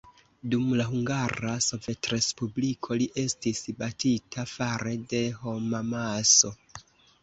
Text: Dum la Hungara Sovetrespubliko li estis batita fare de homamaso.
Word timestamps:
Dum 0.53 0.69
la 0.79 0.87
Hungara 0.93 1.51
Sovetrespubliko 1.65 2.99
li 3.03 3.11
estis 3.27 3.63
batita 3.85 4.49
fare 4.57 4.99
de 5.17 5.25
homamaso. 5.47 6.57